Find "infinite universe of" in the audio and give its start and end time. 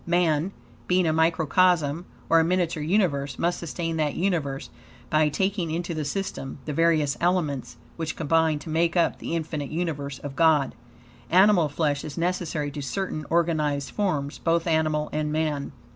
9.35-10.35